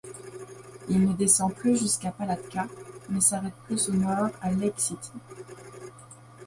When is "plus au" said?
3.67-3.93